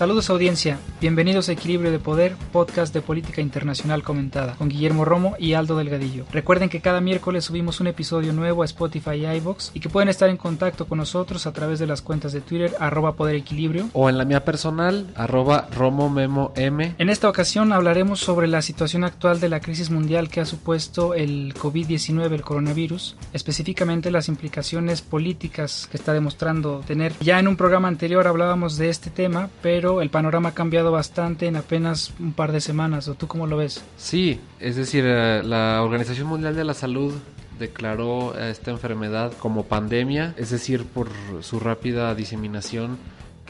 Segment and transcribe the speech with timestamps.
[0.00, 5.36] Saludos audiencia, bienvenidos a Equilibrio de Poder, podcast de política internacional comentada, con Guillermo Romo
[5.38, 6.24] y Aldo Delgadillo.
[6.32, 10.08] Recuerden que cada miércoles subimos un episodio nuevo a Spotify y iVoox y que pueden
[10.08, 13.90] estar en contacto con nosotros a través de las cuentas de Twitter arroba Poder Equilibrio
[13.92, 16.94] o en la mía personal arroba Romo Memo M.
[16.96, 21.12] En esta ocasión hablaremos sobre la situación actual de la crisis mundial que ha supuesto
[21.12, 27.12] el COVID-19, el coronavirus, específicamente las implicaciones políticas que está demostrando tener.
[27.20, 31.46] Ya en un programa anterior hablábamos de este tema, pero el panorama ha cambiado bastante
[31.46, 33.08] en apenas un par de semanas.
[33.08, 33.82] ¿O tú cómo lo ves?
[33.96, 37.14] Sí, es decir, eh, la Organización Mundial de la Salud
[37.58, 41.08] declaró esta enfermedad como pandemia, es decir, por
[41.42, 42.96] su rápida diseminación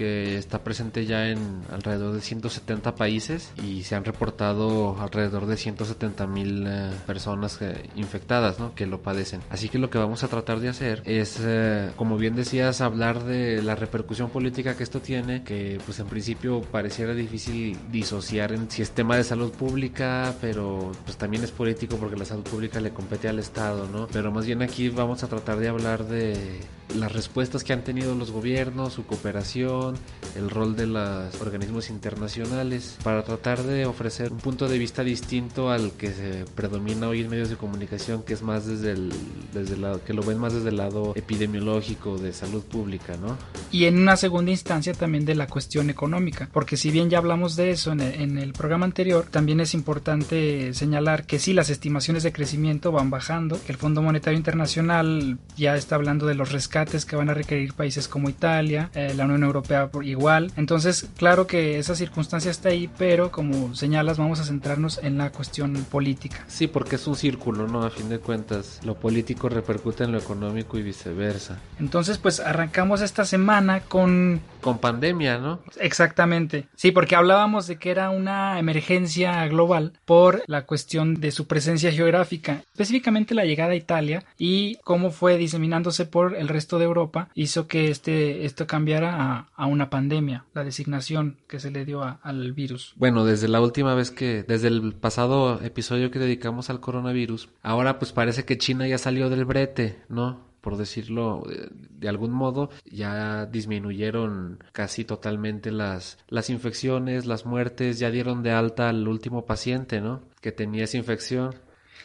[0.00, 5.58] que está presente ya en alrededor de 170 países y se han reportado alrededor de
[5.58, 8.74] 170 mil eh, personas eh, infectadas ¿no?
[8.74, 9.42] que lo padecen.
[9.50, 13.24] Así que lo que vamos a tratar de hacer es, eh, como bien decías, hablar
[13.24, 18.70] de la repercusión política que esto tiene, que pues en principio pareciera difícil disociar en
[18.70, 22.80] si es tema de salud pública, pero pues también es político porque la salud pública
[22.80, 24.06] le compete al Estado, ¿no?
[24.06, 26.58] Pero más bien aquí vamos a tratar de hablar de
[26.96, 29.96] las respuestas que han tenido los gobiernos, su cooperación,
[30.36, 35.70] el rol de los organismos internacionales, para tratar de ofrecer un punto de vista distinto
[35.70, 39.12] al que se predomina hoy en medios de comunicación, que es más desde el,
[39.52, 43.36] desde lado, que lo ven más desde el lado epidemiológico, de salud pública, ¿no?
[43.70, 47.56] Y en una segunda instancia también de la cuestión económica, porque si bien ya hablamos
[47.56, 51.70] de eso en el, en el programa anterior, también es importante señalar que sí, las
[51.70, 56.52] estimaciones de crecimiento van bajando, que el Fondo Monetario Internacional ya está hablando de los
[56.52, 60.52] rescates que van a requerir países como Italia, eh, la Unión Europea por igual.
[60.56, 65.30] Entonces, claro que esa circunstancia está ahí, pero como señalas, vamos a centrarnos en la
[65.30, 66.44] cuestión política.
[66.48, 67.84] Sí, porque es un círculo, ¿no?
[67.84, 71.58] A fin de cuentas, lo político repercute en lo económico y viceversa.
[71.78, 74.40] Entonces, pues arrancamos esta semana con...
[74.60, 75.60] Con pandemia, ¿no?
[75.80, 76.68] Exactamente.
[76.74, 81.92] Sí, porque hablábamos de que era una emergencia global por la cuestión de su presencia
[81.92, 87.28] geográfica, específicamente la llegada a Italia y cómo fue diseminándose por el resto de Europa
[87.34, 92.52] hizo que este, esto cambiara a, una pandemia, la designación que se le dio al
[92.52, 92.92] virus.
[92.96, 97.98] Bueno, desde la última vez que, desde el pasado episodio que dedicamos al coronavirus, ahora
[97.98, 100.49] pues parece que China ya salió del brete, ¿no?
[100.60, 101.42] Por decirlo
[101.90, 108.52] de algún modo, ya disminuyeron casi totalmente las, las infecciones, las muertes, ya dieron de
[108.52, 110.22] alta al último paciente, ¿no?
[110.40, 111.54] Que tenía esa infección.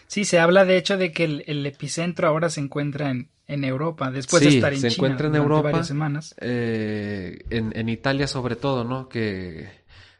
[0.07, 4.11] Sí, se habla de hecho de que el epicentro ahora se encuentra en, en Europa,
[4.11, 6.35] después de estar en se encuentra en Europa, varias semanas.
[6.39, 9.07] Eh, en, Italia sobre todo, ¿no?
[9.07, 9.69] Que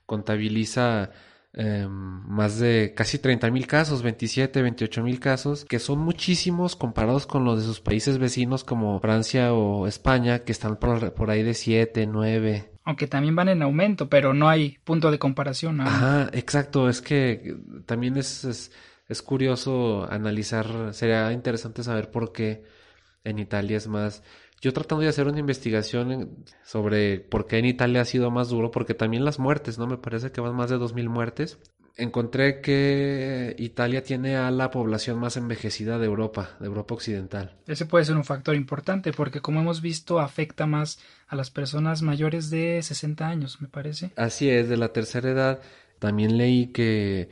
[0.06, 1.12] contabiliza
[1.56, 7.26] em, más de casi 30 mil casos, 27, 28 mil casos, que son muchísimos comparados
[7.26, 11.44] con los de sus países vecinos como Francia o España, que están por, por ahí
[11.44, 12.72] de 7, 9.
[12.84, 15.82] Aunque también van en aumento, pero no hay punto de comparación.
[15.82, 18.72] Ajá, exacto, es que también es,
[19.08, 22.64] es curioso analizar, sería interesante saber por qué
[23.24, 24.24] en Italia es más...
[24.62, 28.72] Yo tratando de hacer una investigación sobre por qué en Italia ha sido más duro,
[28.72, 29.88] porque también las muertes, ¿no?
[29.88, 31.60] Me parece que van más de 2.000 muertes.
[31.98, 37.56] Encontré que Italia tiene a la población más envejecida de Europa, de Europa Occidental.
[37.68, 42.02] Ese puede ser un factor importante porque como hemos visto afecta más a las personas
[42.02, 44.12] mayores de 60 años, me parece.
[44.18, 45.62] Así es, de la tercera edad.
[46.00, 47.30] También leí que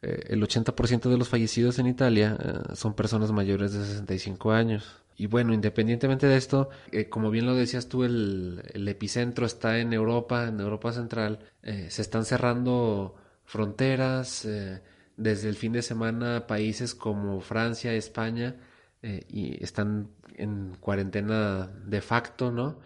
[0.00, 4.96] eh, el 80% de los fallecidos en Italia eh, son personas mayores de 65 años.
[5.18, 9.92] Y bueno, independientemente de esto, eh, como bien lo decías tú, el, epicentro está en
[9.92, 11.40] Europa, en Europa Central.
[11.60, 14.44] Eh, se están cerrando fronteras.
[14.44, 14.80] Eh,
[15.16, 18.56] desde el fin de semana, países como Francia, España,
[19.02, 22.78] y están en cuarentena de facto, ¿no?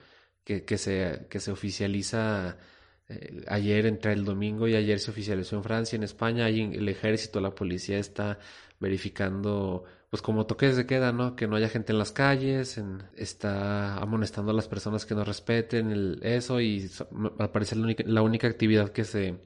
[0.43, 2.57] Que, que, se, que se oficializa
[3.49, 7.41] ayer entre el domingo y ayer se oficializó en Francia, en España, ahí el ejército,
[7.41, 8.39] la policía está
[8.83, 11.37] verificando pues como toques de queda, ¿no?
[11.37, 12.79] Que no haya gente en las calles,
[13.17, 16.91] está amonestando a las personas que no respeten el, eso y
[17.39, 19.39] al parecer la única, la única actividad que se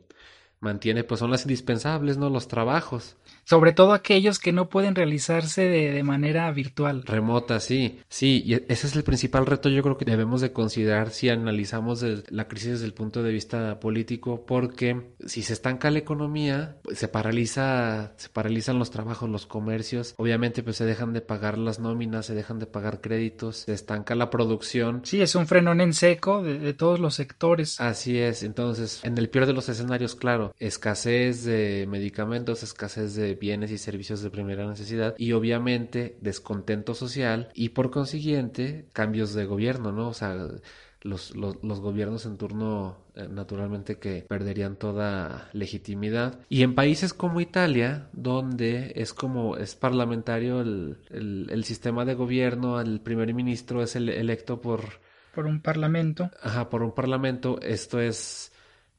[0.58, 2.30] mantiene pues son las indispensables, ¿no?
[2.30, 3.16] Los trabajos.
[3.46, 7.04] Sobre todo aquellos que no pueden realizarse de, manera virtual.
[7.04, 8.00] Remota, sí.
[8.08, 12.04] Sí, y ese es el principal reto yo creo que debemos de considerar si analizamos
[12.28, 16.98] la crisis desde el punto de vista político, porque si se estanca la economía, pues,
[16.98, 21.78] se paraliza, se paralizan los trabajos, los comercios, obviamente pues se dejan de pagar las
[21.78, 25.02] nóminas, se dejan de pagar créditos, se estanca la producción.
[25.04, 27.80] Sí, es un frenón en seco de, de todos los sectores.
[27.80, 33.35] Así es, entonces, en el peor de los escenarios, claro, escasez de medicamentos, escasez de
[33.36, 39.46] bienes y servicios de primera necesidad y obviamente descontento social y por consiguiente cambios de
[39.46, 40.08] gobierno, ¿no?
[40.08, 40.34] O sea,
[41.02, 46.40] los, los, los, gobiernos en turno eh, naturalmente que perderían toda legitimidad.
[46.48, 52.14] Y en países como Italia, donde es como es parlamentario el, el, el sistema de
[52.14, 54.80] gobierno, el primer ministro es el, electo por...
[55.34, 56.30] Por un parlamento.
[56.42, 57.60] Ajá, por un parlamento.
[57.60, 58.52] Esto es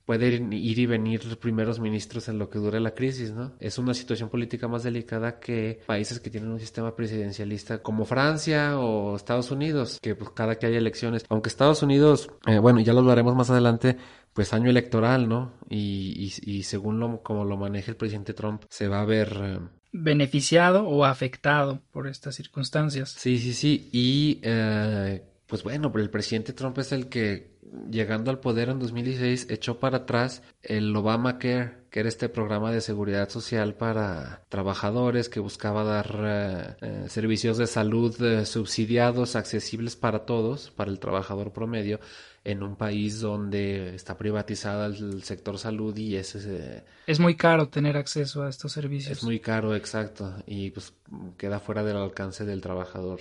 [0.07, 3.51] puede ir, y venir primeros ministros en lo que dure la crisis, ¿no?
[3.59, 8.79] Es una situación política más delicada que países que tienen un sistema presidencialista como Francia
[8.79, 12.93] o Estados Unidos, que pues cada que hay elecciones, aunque Estados Unidos, eh, bueno, ya
[12.93, 13.97] lo hablaremos más adelante,
[14.31, 15.55] pues año electoral, ¿no?
[15.69, 19.37] Y, y, según lo, como lo maneja el presidente Trump, se va a ver...
[19.41, 19.59] Eh,
[19.91, 23.09] beneficiado o afectado por estas circunstancias.
[23.09, 23.89] Sí, sí, sí.
[23.91, 27.56] Y eh, pues bueno, el presidente Trump es el que
[27.89, 32.81] llegando al poder en 2016, echó para atrás el Obamacare, que era este programa de
[32.81, 39.95] seguridad social para trabajadores que buscaba dar eh, eh, servicios de salud eh, subsidiados, accesibles
[39.95, 41.99] para todos, para el trabajador promedio,
[42.43, 46.35] en un país donde está privatizada el sector salud y es...
[46.35, 49.17] es muy caro tener acceso a estos servicios.
[49.17, 50.93] Es muy caro, exacto, y pues
[51.37, 53.19] queda fuera del alcance del trabajador.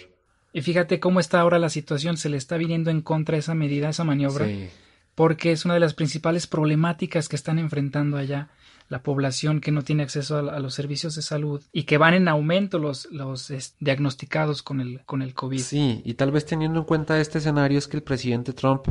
[0.56, 3.91] Y fíjate cómo está ahora la situación, se le está viniendo en contra esa medida,
[3.91, 4.49] esa maniobra,
[5.14, 8.49] porque es una de las principales problemáticas que están enfrentando allá
[8.88, 12.26] la población que no tiene acceso a, los servicios de salud y que van en
[12.26, 15.58] aumento los, los diagnosticados con el, con el COVID.
[15.58, 18.87] Sí, y tal vez teniendo en cuenta este escenario es que el presidente Trump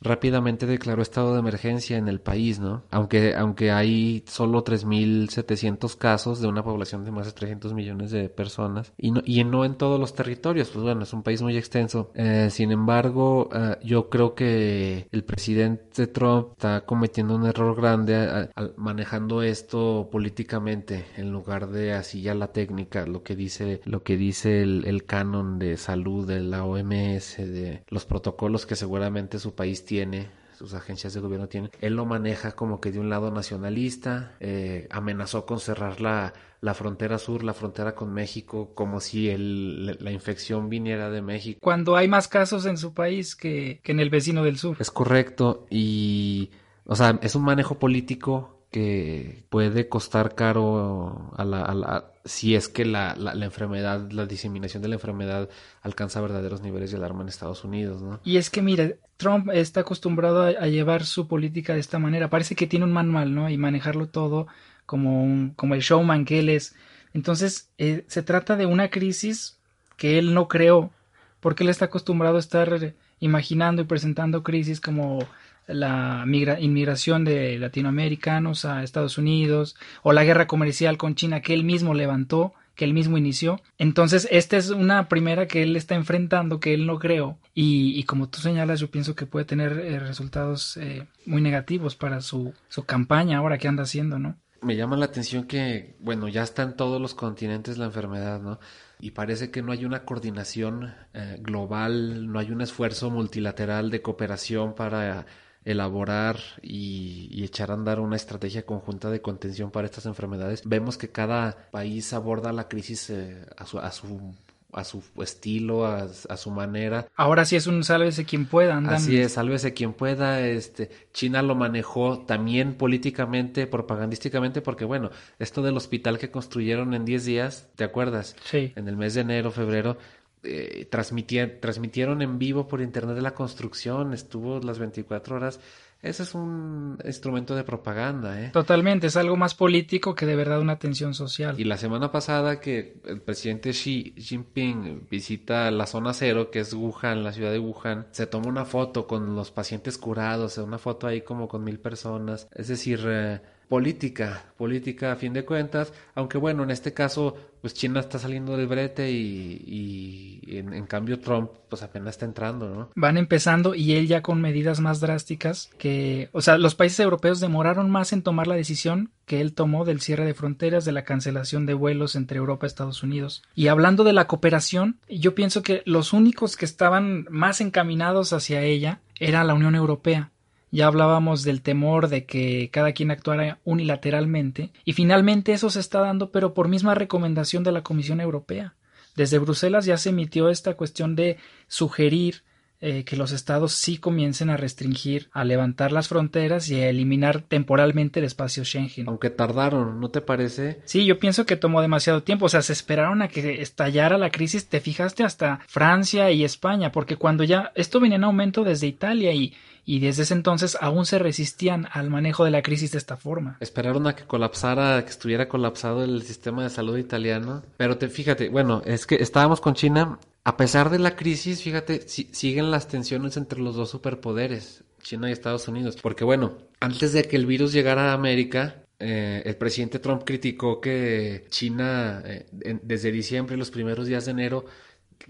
[0.00, 2.84] rápidamente declaró estado de emergencia en el país, ¿no?
[2.90, 8.28] Aunque, aunque hay solo 3.700 casos de una población de más de 300 millones de
[8.28, 11.56] personas y no, y no en todos los territorios, pues bueno, es un país muy
[11.56, 12.10] extenso.
[12.14, 18.48] Eh, sin embargo, eh, yo creo que el presidente Trump está cometiendo un error grande
[18.76, 24.16] manejando esto políticamente en lugar de así ya la técnica, lo que dice, lo que
[24.16, 29.54] dice el, el canon de salud de la OMS, de los protocolos que seguramente su
[29.54, 33.30] país tiene, sus agencias de gobierno tienen, él lo maneja como que de un lado
[33.30, 39.30] nacionalista, eh, amenazó con cerrar la, la, frontera sur, la frontera con México, como si
[39.30, 41.58] el, la infección viniera de México.
[41.62, 44.76] Cuando hay más casos en su país que, que en el vecino del sur.
[44.78, 46.50] Es correcto, y,
[46.84, 52.68] o sea, es un manejo político que puede costar caro a la, a si es
[52.68, 55.48] que la, la, enfermedad, la diseminación de la enfermedad
[55.80, 58.20] alcanza verdaderos niveles de alarma en Estados Unidos, ¿no?
[58.22, 62.30] Y es que, mire, Trump está acostumbrado a, llevar su política de esta manera.
[62.30, 63.50] Parece que tiene un manual, ¿no?
[63.50, 64.46] Y manejarlo todo
[64.86, 66.76] como, un, como el showman que él es.
[67.12, 69.58] Entonces, eh, se trata de una crisis
[69.96, 70.92] que él no creó,
[71.40, 75.26] porque él está acostumbrado a estar imaginando y presentando crisis como
[75.66, 76.24] la
[76.60, 81.92] inmigración de latinoamericanos a Estados Unidos o la guerra comercial con China que él mismo
[81.92, 83.60] levantó, que él mismo inició.
[83.76, 87.36] Entonces, esta es una primera que él está enfrentando, que él no creó.
[87.52, 92.20] Y, como tú señalas, yo pienso que puede tener eh, resultados eh, muy negativos para
[92.20, 94.36] su, su campaña ahora que anda haciendo, ¿no?
[94.62, 98.60] Me llama la atención que, bueno, ya está en todos los continentes la enfermedad, ¿no?
[99.00, 104.02] y parece que no hay una coordinación eh, global, no hay un esfuerzo multilateral de
[104.02, 105.26] cooperación para
[105.68, 110.62] elaborar y, echar a andar una estrategia conjunta de contención para estas enfermedades.
[110.64, 114.34] Vemos que cada país aborda la crisis eh, a, su, a, su,
[114.72, 117.06] a su estilo, a, su manera.
[117.16, 118.78] Ahora sí es un sálvese quien pueda.
[118.88, 120.40] Así es, sálvese quien pueda.
[120.40, 127.04] Este, China lo manejó también políticamente, propagandísticamente, porque bueno, esto del hospital que construyeron en
[127.04, 128.36] 10 días, ¿te acuerdas?
[128.44, 128.72] Sí.
[128.74, 129.98] En el mes de enero, febrero,
[130.42, 135.60] eh, transmitieron en vivo por internet de la construcción, estuvo las 24 horas.
[136.00, 138.50] Ese es un instrumento de propaganda, ¿eh?
[138.52, 141.58] Totalmente, es algo más político que de verdad una atención social.
[141.58, 146.72] Y la semana pasada que el presidente Xi Jinping visita la zona cero, que es
[146.72, 151.08] Wuhan, la ciudad de Wuhan, se toma una foto con los pacientes curados, una foto
[151.08, 152.48] ahí como con mil personas.
[152.54, 157.74] Es decir, eh, política, política a fin de cuentas, aunque bueno, en este caso, pues
[157.74, 162.90] China está saliendo del brete y, en, cambio Trump pues apenas está entrando, ¿no?
[162.94, 167.40] Van empezando y él ya con medidas más drásticas que, o sea, los países europeos
[167.40, 171.04] demoraron más en tomar la decisión que él tomó del cierre de fronteras, de la
[171.04, 173.42] cancelación de vuelos entre Europa y Estados Unidos.
[173.54, 178.62] Y hablando de la cooperación, yo pienso que los únicos que estaban más encaminados hacia
[178.62, 180.30] ella era la Unión Europea
[180.70, 186.00] ya hablábamos del temor de que cada quien actuara unilateralmente, y finalmente eso se está
[186.00, 188.74] dando, pero por misma recomendación de la Comisión Europea.
[189.16, 192.42] Desde Bruselas ya se emitió esta cuestión de sugerir
[192.80, 197.42] eh, que los estados sí comiencen a restringir, a levantar las fronteras y a eliminar
[197.42, 199.08] temporalmente el espacio Schengen.
[199.08, 200.80] Aunque tardaron, ¿no te parece?
[200.84, 204.30] Sí, yo pienso que tomó demasiado tiempo, o sea, se esperaron a que estallara la
[204.30, 208.86] crisis, te fijaste hasta Francia y España, porque cuando ya esto venía en aumento desde
[208.86, 209.54] Italia y
[209.88, 213.56] y desde ese entonces aún se resistían al manejo de la crisis de esta forma.
[213.58, 217.62] Esperaron a que colapsara, que estuviera colapsado el sistema de salud italiano.
[217.78, 222.08] Pero te fíjate, bueno, es que estábamos con China a pesar de la crisis, fíjate,
[222.08, 225.98] siguen las tensiones entre los dos superpoderes, China y Estados Unidos.
[226.00, 230.80] Porque bueno, antes de que el virus llegara a América, eh, el presidente Trump criticó
[230.80, 232.46] que China, eh,
[232.82, 234.64] desde diciembre, los primeros días de enero,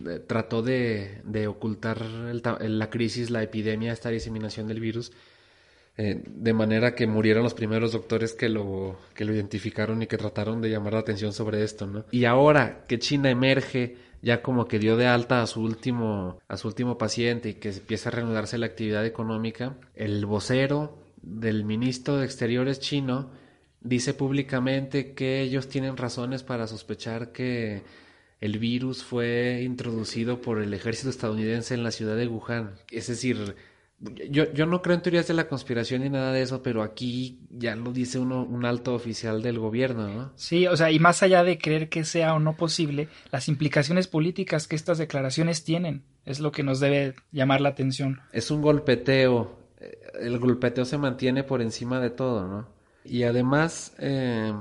[0.07, 5.13] eh, trató de, ocultar la crisis, la epidemia, esta diseminación del virus,
[5.97, 10.61] de manera que murieron los primeros doctores que lo, que lo identificaron y que trataron
[10.63, 12.05] de llamar la atención sobre esto, ¿no?
[12.13, 16.57] Y ahora que China emerge ya como que dio de alta a su último, a
[16.57, 22.17] su último paciente y que empieza a reanudarse la actividad económica, el vocero del ministro
[22.17, 23.31] de Exteriores chino
[23.81, 27.83] dice públicamente que ellos tienen razones para sospechar que
[28.41, 32.75] el virus fue introducido por el ejército estadounidense en la ciudad de Wuhan.
[32.91, 33.57] Es decir,
[34.01, 37.41] yo, yo no creo en teorías de la conspiración ni nada de eso, pero aquí
[37.51, 40.33] ya lo dice uno, un alto oficial del gobierno, ¿no?
[40.37, 44.07] Sí, o sea, y más allá de creer que sea o no posible, las implicaciones
[44.07, 48.21] políticas que estas declaraciones tienen es lo que nos debe llamar la atención.
[48.33, 52.69] Es un golpeteo, eh, el golpeteo se mantiene por encima de todo, ¿no?
[53.05, 54.53] Y además, eh,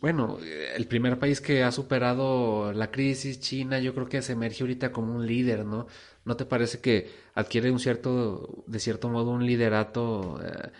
[0.00, 0.38] bueno,
[0.74, 4.92] el primer país que ha superado la crisis, China, yo creo que se emerge ahorita
[4.92, 5.86] como un líder, ¿no?
[6.30, 10.70] ¿No te parece que adquiere un cierto, de cierto modo, un liderato eh,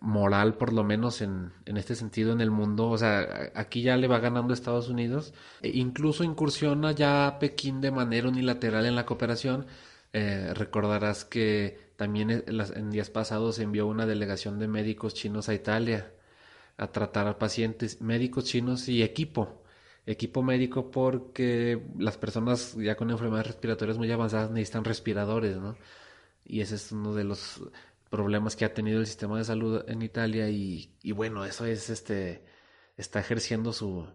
[0.00, 2.88] moral, por lo menos en, este sentido, en el mundo?
[2.88, 5.34] O sea, aquí ya le va ganando Estados Unidos.
[5.60, 9.66] E incluso incursiona ya Pekín de manera unilateral en la cooperación.
[10.14, 16.14] Eh, recordarás que también en días pasados envió una delegación de médicos chinos a Italia
[16.78, 19.61] a tratar a pacientes médicos chinos y equipo,
[20.06, 25.76] equipo médico porque las personas ya con enfermedades respiratorias muy avanzadas necesitan respiradores, ¿no?
[26.44, 27.62] Y ese es uno de los
[28.10, 31.88] problemas que ha tenido el sistema de salud en Italia y, y bueno, eso es
[31.88, 32.44] este,
[32.96, 34.06] está ejerciendo su,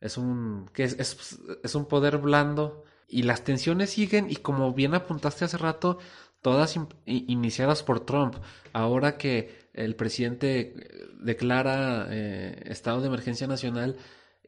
[0.00, 4.72] es un, que es, es, es un poder blando y las tensiones siguen y como
[4.72, 5.98] bien apuntaste hace rato,
[6.42, 8.36] todas iniciadas por Trump.
[8.72, 10.74] Ahora que el presidente
[11.20, 13.96] declara eh, estado de emergencia nacional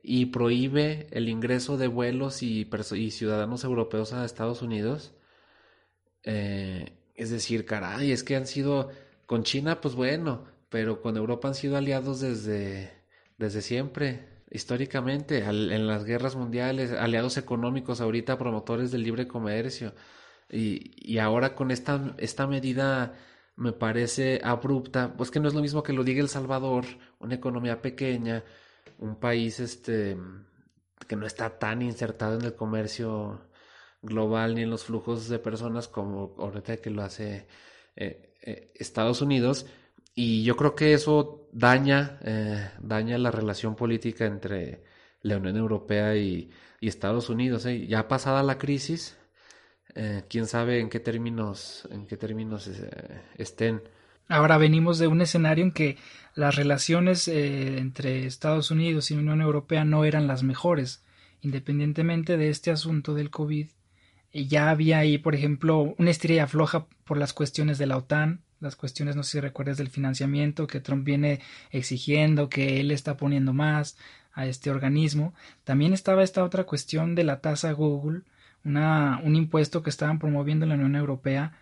[0.03, 2.69] y prohíbe el ingreso de vuelos y,
[3.11, 5.13] ciudadanos europeos a Estados Unidos.
[6.25, 8.91] Eh, es decir, caray, es que han sido
[9.27, 12.93] con China, pues bueno, pero con Europa han sido aliados desde,
[13.39, 19.95] desde siempre, históricamente, en las guerras mundiales, aliados económicos, ahorita promotores del libre comercio.
[20.51, 23.15] Y, y ahora con esta, esta medida
[23.57, 26.85] me parece abrupta, pues que no es lo mismo que lo diga El Salvador,
[27.19, 28.45] una economía pequeña,
[28.99, 30.17] un país este
[31.07, 33.41] que no está tan insertado en el comercio
[34.03, 37.47] global ni en los flujos de personas como ahorita que lo hace
[37.97, 39.67] eh, eh, Estados Unidos
[40.15, 44.83] y yo creo que eso daña eh, daña la relación política entre
[45.23, 46.51] la Unión Europea y,
[46.81, 49.17] y Estados Unidos ya pasada la crisis
[50.29, 52.71] quién sabe en qué términos, en qué términos
[53.37, 53.83] estén.
[54.29, 55.97] Ahora venimos de un escenario en que
[56.35, 61.03] las relaciones eh, entre Estados Unidos y Unión Europea no eran las mejores,
[61.41, 63.69] independientemente de este asunto del COVID.
[64.35, 68.77] Ya había ahí, por ejemplo, una estrella floja por las cuestiones de la OTAN, las
[68.77, 73.55] cuestiones, no sé si recuerdas, del financiamiento que Trump viene exigiendo, que él está poniendo
[73.55, 73.97] más
[74.35, 75.33] a este organismo.
[75.65, 78.23] También estaba esta otra cuestión de la tasa Google,
[78.63, 81.59] una, un impuesto que estaban promoviendo en la Unión Europea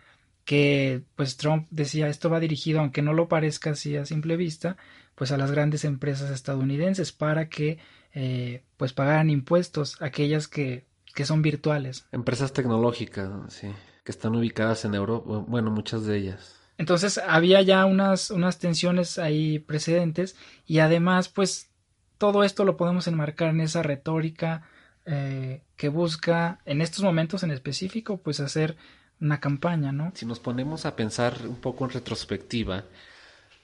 [0.47, 4.77] que pues Trump decía esto va dirigido aunque no lo parezca así a simple vista
[5.13, 7.79] pues a las grandes empresas estadounidenses para que
[8.13, 13.67] eh, pues pagaran impuestos aquellas que, que son virtuales empresas tecnológicas sí
[14.05, 16.55] que están ubicadas en Europa bueno muchas de ellas.
[16.77, 21.69] Entonces había ya unas unas tensiones ahí precedentes y además pues
[22.17, 24.61] todo esto lo podemos enmarcar en esa retórica
[25.05, 28.77] eh, que busca en estos momentos en específico pues hacer
[29.19, 30.11] una campaña, ¿no?
[30.15, 32.85] Si nos ponemos a pensar un poco en retrospectiva,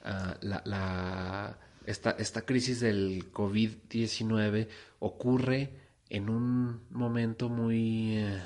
[0.04, 1.56] ah, la,
[1.86, 4.68] esta, crisis del COVID-19
[5.00, 5.70] ocurre
[6.08, 8.42] en un momento muy eh,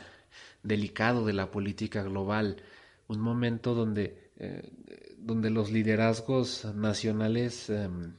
[0.62, 2.62] delicado de la política global,
[3.08, 4.70] un momento donde, eh,
[5.18, 8.12] donde los liderazgos nacionales em,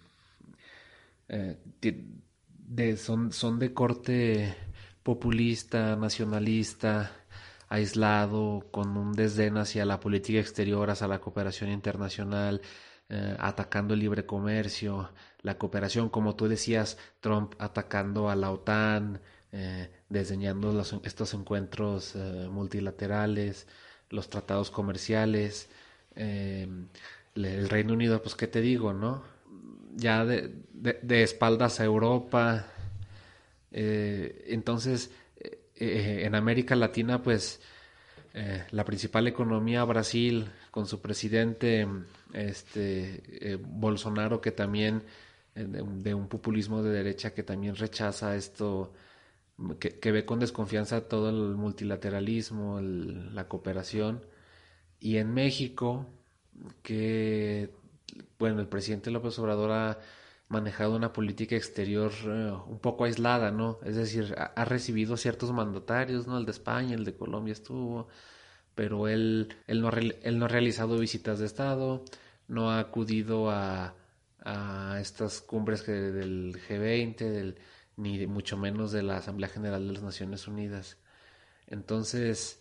[1.27, 4.55] de, son, son de corte
[5.03, 7.18] populista, nacionalista,
[7.69, 12.61] aislado, con un desdén hacia la política exterior, hacia la cooperación internacional,
[13.11, 15.09] eh, atacando el libre comercio,
[15.41, 19.19] la cooperación, como tú decías, Trump atacando a la OTAN,
[19.51, 23.67] eh, desdeñando estos encuentros eh, multilaterales,
[24.11, 25.69] los tratados comerciales,
[26.15, 29.23] el Reino Unido, pues qué te digo, ¿no?
[29.95, 32.67] Ya de, de, espaldas a Europa.
[33.71, 35.11] entonces,
[35.79, 37.61] en América Latina, pues
[38.71, 41.87] la principal economía, Brasil, con su presidente
[42.33, 45.03] este eh, Bolsonaro que también
[45.55, 48.93] eh, de, un populismo de derecha que también rechaza esto
[49.79, 54.25] que, ve con desconfianza todo el multilateralismo la cooperación.
[54.99, 56.05] Y en México
[56.83, 57.71] que
[58.37, 59.99] bueno el presidente López Obrador ha
[60.49, 63.79] manejado una política exterior eh, un poco aislada, ¿no?
[63.83, 66.37] Es decir, ha, recibido ciertos mandatarios, ¿no?
[66.37, 68.07] El de España, el de Colombia estuvo,
[68.75, 72.03] pero él, él, no, él no ha realizado visitas de Estado,
[72.47, 73.95] no ha acudido a,
[74.43, 77.55] a estas cumbres que, del G20, del,
[77.97, 80.97] ni mucho menos de la Asamblea General de las Naciones Unidas.
[81.67, 82.58] Entonces,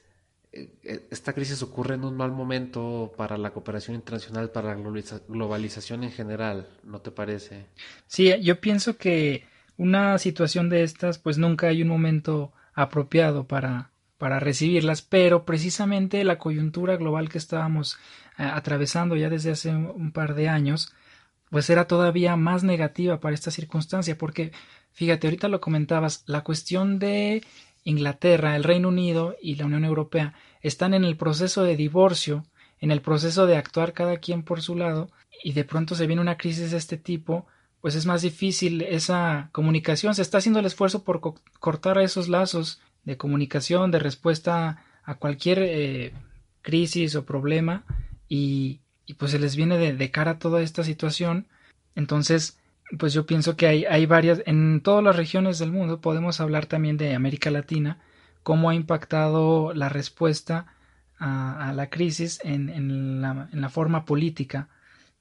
[0.50, 4.82] esta crisis ocurre en un mal momento para la cooperación internacional, para la
[5.28, 7.66] globalización en general, ¿no te parece?
[8.06, 9.44] Sí, yo pienso que
[9.76, 16.24] una situación de estas, pues nunca hay un momento apropiado para, para recibirlas, pero precisamente
[16.24, 17.98] la coyuntura global que estábamos
[18.38, 20.92] eh, atravesando ya desde hace un par de años,
[21.50, 24.52] pues era todavía más negativa para esta circunstancia, porque
[24.92, 27.42] fíjate, ahorita lo comentabas, la cuestión de
[27.88, 32.44] Inglaterra, el Reino Unido y la Unión Europea están en el proceso de divorcio,
[32.80, 35.10] en el proceso de actuar cada quien por su lado,
[35.42, 37.46] y de pronto se viene una crisis de este tipo,
[37.80, 41.20] pues es más difícil esa comunicación, se está haciendo el esfuerzo por
[41.60, 46.12] cortar esos lazos de comunicación, de respuesta a cualquier eh,
[46.60, 47.84] crisis o problema
[48.28, 48.80] y,
[49.16, 51.46] pues se les viene de, cara toda esta situación.
[51.94, 52.58] Entonces,
[52.98, 56.66] pues yo pienso que hay, hay varias, en todas las regiones del mundo, podemos hablar
[56.66, 57.98] también de América Latina,
[58.42, 60.74] cómo ha impactado la respuesta
[61.18, 64.68] a, la crisis en, en, la, en, la, forma política.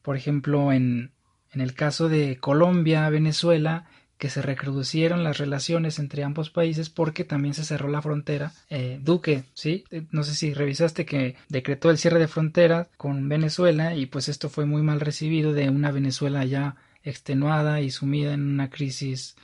[0.01, 1.11] Por ejemplo, en,
[1.51, 3.85] en el caso de Colombia, Venezuela,
[4.17, 8.51] que se recrudecieron las relaciones entre ambos países porque también se cerró la frontera.
[8.69, 9.83] Eh, Duque, ¿sí?
[9.91, 14.27] Eh, no sé si revisaste que decretó el cierre de frontera con Venezuela y pues
[14.27, 16.75] esto fue muy mal recibido de una Venezuela ya
[17.09, 19.35] extenuada y sumida en una crisis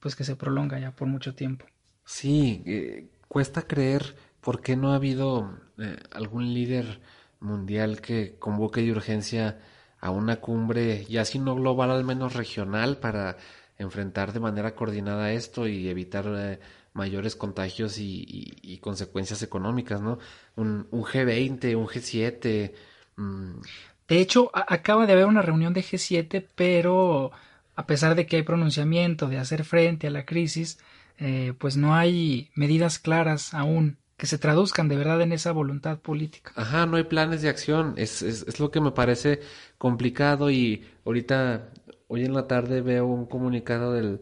[0.00, 1.66] pues que se prolonga ya por mucho tiempo.
[2.04, 5.58] Sí, eh, cuesta creer por qué no ha habido
[6.10, 7.00] algún líder
[7.40, 9.60] mundial que convoque de urgencia
[10.00, 13.36] a una cumbre, ya si no global, al menos regional, para
[13.78, 16.58] enfrentar de manera coordinada esto y evitar eh,
[16.92, 20.18] mayores contagios y, consecuencias económicas, ¿no?
[20.56, 22.72] Un, G20, un G7.
[23.16, 23.60] Mm.
[24.08, 27.32] De hecho, acaba de haber una reunión de G7, pero
[27.74, 30.78] a pesar de que hay pronunciamiento de hacer frente a la crisis,
[31.18, 35.98] eh, pues no hay medidas claras aún que se traduzcan de verdad en esa voluntad
[35.98, 36.52] política.
[36.54, 39.40] Ajá, no hay planes de acción, es, es, lo que me parece
[39.78, 41.72] complicado y ahorita
[42.12, 44.20] Hoy en la tarde veo un comunicado del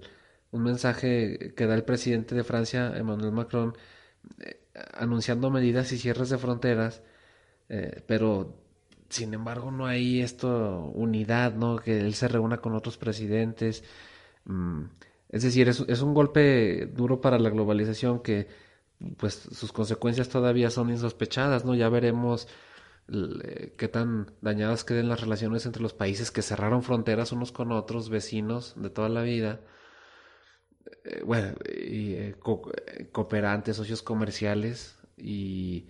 [0.53, 3.75] un mensaje que da el presidente de Francia, Emmanuel Macron,
[4.39, 4.61] eh,
[4.95, 7.03] anunciando medidas y cierres de fronteras,
[7.69, 8.60] eh, pero
[9.11, 11.77] sin embargo no hay esto unidad, ¿no?
[11.79, 13.85] Que él se reúna con otros presidentes.
[14.45, 14.85] Mm,
[15.31, 18.49] es decir, es, un golpe duro para la globalización que
[19.19, 21.75] pues sus consecuencias todavía son insospechadas, ¿no?
[21.75, 22.49] Ya veremos
[23.09, 27.73] eh, qué tan dañadas queden las relaciones entre los países que cerraron fronteras unos con
[27.73, 29.61] otros, vecinos de toda la vida,
[31.05, 32.37] eh, bueno, eh,
[33.13, 35.89] cooperantes, socios comerciales y,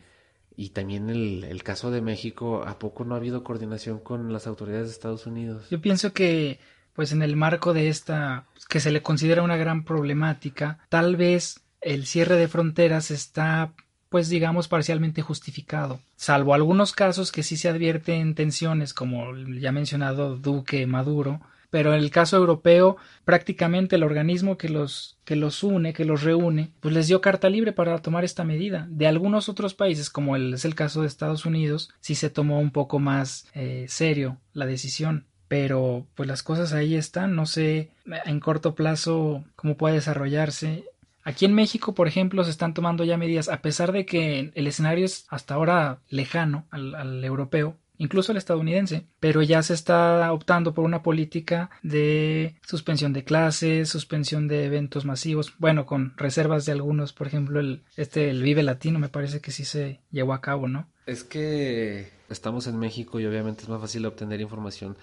[0.57, 4.47] y también el, el, caso de México, ¿a poco no ha habido coordinación con las
[4.47, 5.69] autoridades de Estados Unidos?
[5.71, 6.59] Yo pienso que
[6.95, 11.61] pues en el marco de esta que se le considera una gran problemática, tal vez
[11.81, 13.73] el cierre de fronteras está
[14.09, 20.37] pues digamos parcialmente justificado, salvo algunos casos que sí se advierten tensiones como ya mencionado
[20.37, 25.93] Duque Maduro, pero en el caso europeo prácticamente el organismo que los que los une,
[25.93, 28.87] que los reúne, pues les dio carta libre para tomar esta medida.
[28.91, 32.73] De algunos otros países, como es el caso de Estados Unidos, sí se tomó un
[32.73, 35.27] poco más eh, serio la decisión.
[35.47, 37.91] Pero pues las cosas ahí están, no sé
[38.25, 40.85] en corto plazo cómo puede desarrollarse
[41.23, 44.67] Aquí en México, por ejemplo, se están tomando ya medidas, a pesar de que el
[44.67, 50.75] escenario es hasta ahora lejano al, europeo, incluso el estadounidense, pero ya se está optando
[50.75, 56.73] por una política de suspensión de clases, suspensión de eventos masivos, bueno, con reservas de
[56.73, 60.41] algunos, por ejemplo, el este el Vive Latino me parece que sí se llevó a
[60.41, 60.89] cabo, ¿no?
[61.07, 64.97] Es que estamos en México y obviamente es más fácil obtener información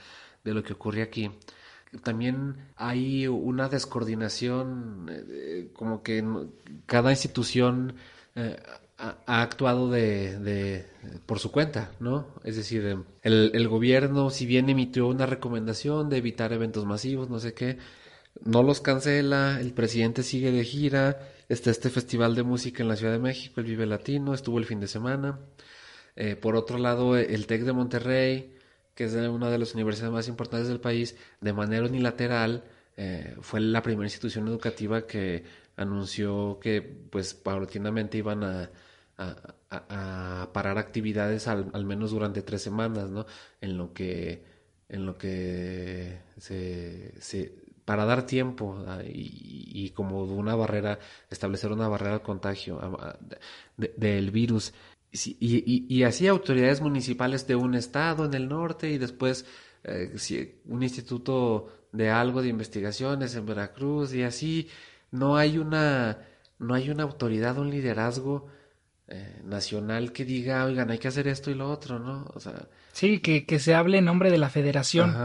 [0.43, 1.31] de lo que ocurre aquí
[2.03, 6.21] también hay una descoordinación, eh, como que
[6.85, 7.95] cada institución
[8.35, 8.57] eh,
[8.97, 10.85] ha, actuado de,
[11.25, 12.27] por su cuenta, ¿no?
[12.43, 17.29] Es decir, em, el, el, gobierno, si bien emitió una recomendación de evitar eventos masivos,
[17.29, 17.77] no sé qué,
[18.43, 22.95] no los cancela, el presidente sigue de gira, está este festival de música en la
[22.95, 25.39] Ciudad de México, el Vive Latino, estuvo el fin de semana.
[26.15, 28.55] Eh, por otro lado, el TEC de Monterrey,
[28.95, 32.63] que es una de las universidades más importantes del país, de manera unilateral,
[32.97, 35.43] eh, fue la primera institución educativa que
[35.75, 38.71] anunció que pues paulatinamente iban a,
[39.17, 43.25] a, parar actividades al, menos durante tres semanas, ¿no?
[43.61, 44.43] En lo que,
[44.89, 47.13] en lo que se,
[47.85, 50.99] para dar tiempo y, y, como una barrera,
[51.29, 52.79] establecer una barrera al contagio
[53.77, 54.73] del virus.
[55.11, 59.45] Y, y, así autoridades municipales de un estado en el norte y después
[59.83, 64.67] eh, un instituto de algo de investigaciones en Veracruz y así
[65.11, 66.19] no hay una
[66.59, 68.47] no hay una autoridad un liderazgo
[69.07, 72.67] eh, nacional que diga oigan hay que hacer esto y lo otro no o sea
[72.91, 75.15] sí que, que se hable en nombre de la federación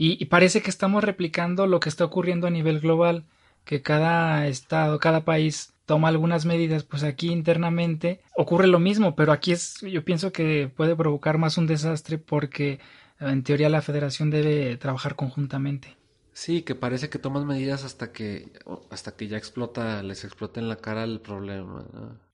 [0.00, 3.24] y parece que estamos replicando lo que está ocurriendo a nivel global
[3.64, 9.32] que cada estado cada país toma algunas medidas, pues aquí internamente ocurre lo mismo, pero
[9.32, 12.78] aquí es, yo pienso que puede provocar más un desastre porque
[13.18, 15.96] en teoría la federación debe trabajar conjuntamente.
[16.34, 18.52] Sí, que parece que toman medidas hasta que
[18.90, 21.86] hasta que ya explota, les explota en la cara el problema.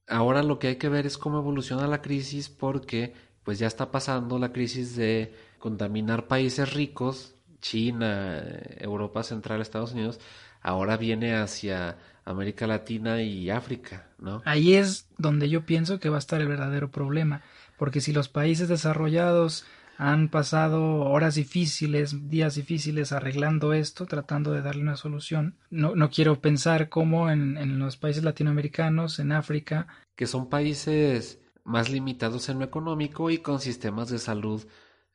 [0.06, 3.90] Ahora lo que hay que ver es cómo evoluciona la crisis porque pues ya está
[3.90, 8.42] pasando la crisis de contaminar países ricos, China,
[8.78, 10.20] Europa Central, Estados Unidos,
[10.60, 14.42] ahora viene hacia América Latina y África, ¿no?
[14.44, 17.42] Ahí es donde yo pienso que va a estar el verdadero problema,
[17.78, 19.64] porque si los países desarrollados
[19.96, 25.56] han pasado horas difíciles, días difíciles arreglando esto, tratando de darle una solución.
[25.70, 29.86] No, no quiero pensar cómo en, en, los países latinoamericanos, en África.
[30.16, 34.64] Que son países más limitados en lo económico y con sistemas de salud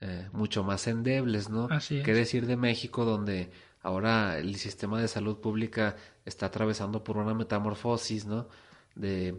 [0.01, 1.67] eh, mucho más endebles, ¿no?
[1.69, 7.17] Así ¿Qué decir de México donde ahora el sistema de salud pública está atravesando por
[7.17, 8.47] una metamorfosis, ¿no?
[8.95, 9.37] De,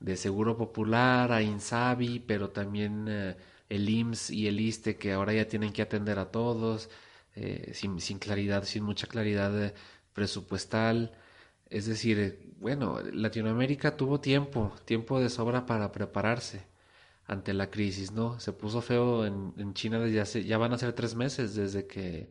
[0.00, 3.36] de Seguro Popular a Insabi, pero también eh,
[3.68, 6.90] el IMSS y el ISTE que ahora ya tienen que atender a todos,
[7.34, 9.74] eh, sin, sin, claridad, sin mucha claridad eh,
[10.12, 11.12] presupuestal.
[11.70, 16.66] Es decir, bueno, Latinoamérica tuvo tiempo, tiempo de sobra para prepararse
[17.26, 18.40] ante la crisis, ¿no?
[18.40, 22.30] Se puso feo en, China desde hace, ya van a ser tres meses desde que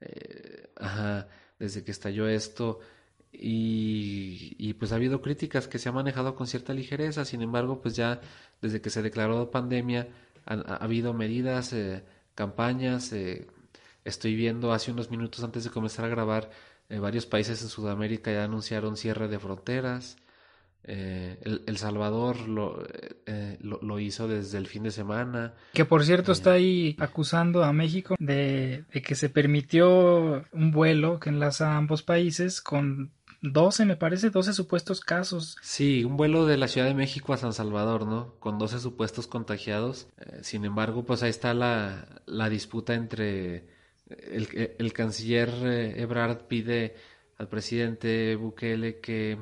[0.00, 2.80] eh, ajá, desde que estalló esto.
[3.32, 7.80] Y, y, pues ha habido críticas que se ha manejado con cierta ligereza, sin embargo,
[7.80, 8.20] pues ya
[8.60, 10.08] desde que se declaró pandemia
[10.46, 13.12] ha, habido medidas, eh, campañas.
[13.12, 13.46] Eh,
[14.04, 16.50] estoy viendo hace unos minutos antes de comenzar a grabar,
[16.88, 20.18] varios países en Sudamérica ya anunciaron cierre de fronteras.
[20.84, 22.36] Eh, el, Salvador
[23.26, 25.54] eh, lo, lo, hizo desde el fin de semana.
[25.74, 31.30] Que por cierto está ahí acusando a México de, que se permitió un vuelo que
[31.30, 35.56] enlaza a ambos países con 12, me parece, 12 supuestos casos.
[35.62, 38.34] Sí, un vuelo de la Ciudad de México a San Salvador, ¿no?
[38.38, 40.08] Con 12 supuestos contagiados.
[40.18, 43.66] Eh, sin embargo, pues ahí está la, la disputa entre
[44.08, 45.50] el, el canciller
[45.96, 46.94] Ebrard pide
[47.38, 49.38] al presidente Bukele que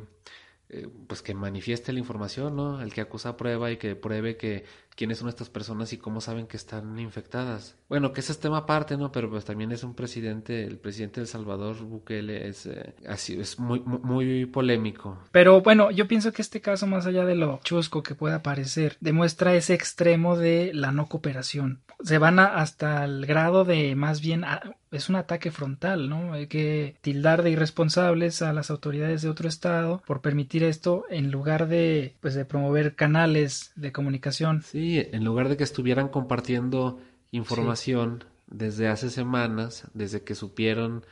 [0.72, 2.80] eh, pues que manifieste la información, ¿no?
[2.80, 4.64] El que acusa prueba y que pruebe que
[5.00, 7.74] quiénes son estas personas y cómo saben que están infectadas.
[7.88, 9.10] Bueno, que ese es tema aparte, ¿no?
[9.10, 13.40] Pero pues también es un presidente, el presidente de El Salvador, Bukele, es eh, así,
[13.40, 15.16] es muy, muy polémico.
[15.32, 18.98] Pero bueno, yo pienso que este caso, más allá de lo chusco que pueda parecer,
[19.00, 21.80] demuestra ese extremo de la no cooperación.
[22.04, 24.44] Se van hasta el grado de más bien
[24.90, 26.32] es un ataque frontal, ¿no?
[26.32, 31.30] Hay que tildar de irresponsables a las autoridades de otro estado por permitir esto en
[31.30, 34.62] lugar de pues de promover canales de comunicación.
[34.62, 37.00] Sí, en lugar de que estuvieran compartiendo
[37.31, 41.05] información desde hace semanas, desde que supieron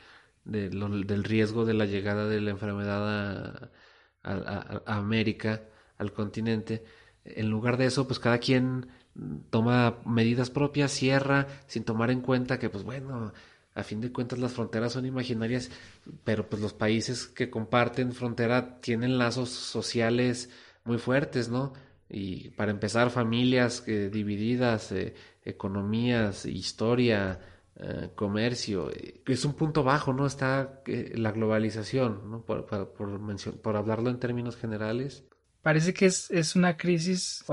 [0.43, 3.71] del riesgo de la llegada de la enfermedad
[4.23, 5.63] a, América,
[5.97, 6.83] al continente,
[7.23, 8.87] en lugar de eso, pues cada quien
[9.49, 13.33] toma medidas propias, cierra, sin tomar en cuenta que, pues bueno,
[13.75, 15.69] a fin de cuentas las fronteras son imaginarias,
[16.23, 20.49] pero pues los países que comparten frontera tienen lazos sociales
[20.83, 21.73] muy fuertes, ¿no?
[22.09, 27.39] Y para empezar, familias eh, divididas, eh, economías, historia,
[27.75, 28.89] eh, comercio.
[29.25, 30.25] Es un punto bajo, ¿no?
[30.25, 32.41] Está la globalización, ¿no?
[32.41, 32.93] Por, por,
[33.61, 35.23] por, hablarlo en términos generales.
[35.61, 37.43] Parece que es, es una crisis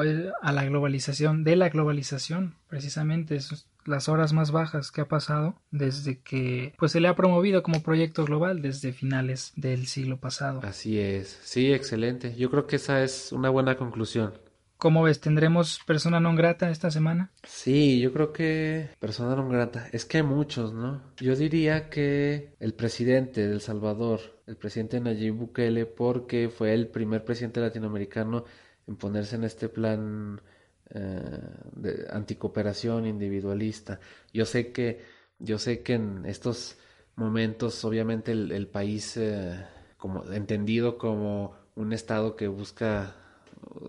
[0.41, 3.37] a la globalización, de la globalización, precisamente.
[3.37, 7.63] Es las horas más bajas que ha pasado desde que pues se le ha promovido
[7.63, 10.61] como proyecto global desde finales del siglo pasado.
[10.63, 11.39] Así es.
[11.45, 12.35] Sí, excelente.
[12.37, 14.35] Yo creo que esa es una buena conclusión.
[14.79, 15.21] ¿Cómo ves?
[15.21, 17.33] ¿Tendremos persona non grata esta semana?
[17.49, 19.89] Sí, yo creo que persona non grata.
[19.97, 21.01] Es que hay muchos, ¿no?
[21.17, 26.89] Yo diría que el presidente de El Salvador, el presidente Nayib Bukele, porque fue el
[26.89, 28.45] primer presidente latinoamericano
[28.87, 30.43] en ponerse en este plan
[30.91, 31.41] eh,
[31.73, 33.99] de anticooperación individualista.
[34.33, 35.01] Yo sé que,
[35.39, 36.77] yo sé que en estos
[37.17, 39.57] momentos, obviamente, el, país, eh,
[39.97, 43.26] como entendido como un estado que busca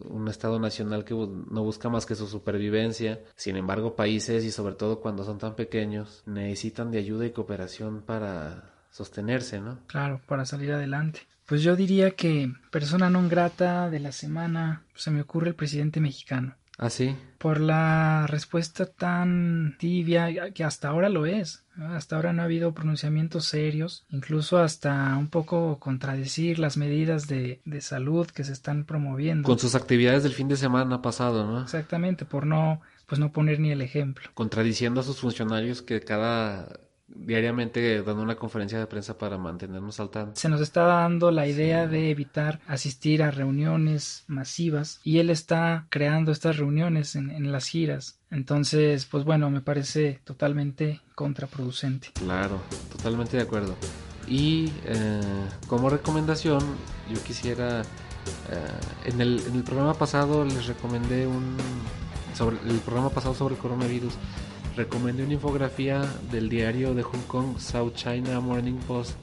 [0.09, 3.21] un Estado nacional que no busca más que su supervivencia.
[3.35, 8.01] Sin embargo, países y sobre todo cuando son tan pequeños necesitan de ayuda y cooperación
[8.01, 9.79] para sostenerse, ¿no?
[9.87, 11.21] Claro, para salir adelante.
[11.45, 16.03] Pues yo diría que persona non grata de la semana se me ocurre el presidente
[16.03, 16.59] mexicano.
[16.77, 17.15] ¿Ah, sí?
[17.37, 21.63] Por la respuesta tan tibia, que hasta ahora lo es.
[21.77, 27.61] Hasta ahora no ha habido pronunciamientos serios, incluso hasta un poco contradecir las medidas de,
[27.65, 29.45] de salud que se están promoviendo.
[29.45, 31.61] Con sus actividades del fin de semana pasado, ¿no?
[31.61, 34.29] Exactamente, por no, pues no poner ni el ejemplo.
[34.33, 36.67] Contradiciendo a sus funcionarios que cada
[37.07, 40.39] diariamente dando una conferencia de prensa para mantenernos al tanto.
[40.39, 45.87] Se nos está dando la idea de evitar asistir a reuniones masivas y él está
[45.89, 48.19] creando estas reuniones en, las giras.
[48.29, 52.09] Entonces, pues bueno, me parece totalmente contraproducente.
[52.13, 52.59] Claro,
[52.91, 53.75] totalmente de acuerdo.
[54.27, 55.21] Y eh,
[55.67, 56.59] como recomendación,
[57.09, 61.55] yo quisiera, eh, en, el, en el programa pasado les recomendé un,
[62.33, 64.13] sobre el programa pasado sobre el coronavirus,
[64.77, 69.15] recomendé una infografía del diario de Hong Kong, South China Morning Post,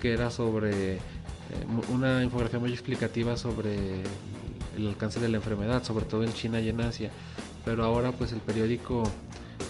[0.00, 1.00] que era sobre eh,
[1.92, 4.02] una infografía muy explicativa sobre
[4.76, 7.10] el alcance de la enfermedad, sobre todo en China y en Asia.
[7.64, 9.02] Pero ahora pues el periódico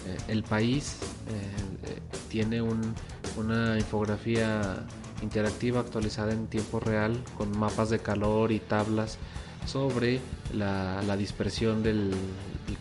[0.07, 4.85] eh, El País eh, tiene una infografía
[5.23, 9.17] interactiva actualizada en tiempo real con mapas de calor y tablas
[9.65, 10.19] sobre
[10.53, 12.13] la, dispersión del,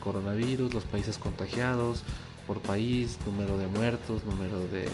[0.00, 2.02] coronavirus, los países contagiados,
[2.52, 4.86] por país, número de muertos, número de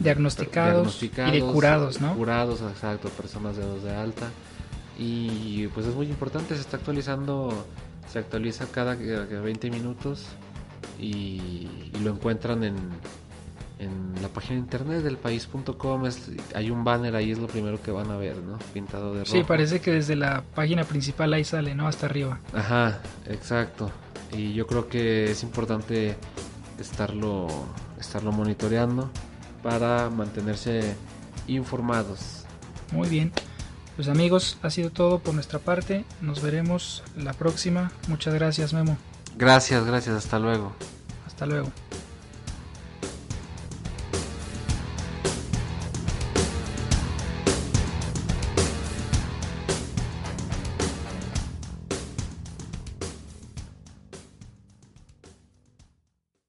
[0.00, 2.14] diagnosticados, y de curados, ¿no?
[2.14, 4.28] Curados, exacto, personas de dos de alta.
[4.98, 7.66] Y pues es muy importante, se está actualizando,
[8.12, 10.26] se actualiza cada 20 minutos
[11.00, 11.66] y,
[12.02, 12.76] lo encuentran en,
[13.78, 16.02] en la página de internet del país.com.
[16.54, 18.58] Hay un banner ahí, es lo primero que van a ver, ¿no?
[18.74, 19.32] Pintado de rojo.
[19.32, 21.88] Sí, parece que desde la página principal ahí sale, ¿no?
[21.88, 22.38] Hasta arriba.
[22.52, 23.90] Ajá, exacto
[24.32, 26.16] y yo creo que es importante
[26.78, 27.48] estarlo,
[27.98, 29.10] estarlo monitoreando
[29.62, 30.96] para mantenerse
[31.46, 32.44] informados.
[32.92, 33.32] Muy bien.
[33.96, 36.04] Pues amigos, ha sido todo por nuestra parte.
[36.20, 37.90] Nos veremos la próxima.
[38.06, 38.96] Muchas gracias, Memo.
[39.36, 40.16] Gracias, gracias.
[40.16, 40.72] Hasta luego.
[41.26, 41.72] Hasta luego.